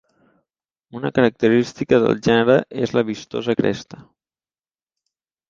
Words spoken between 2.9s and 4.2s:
la vistosa cresta.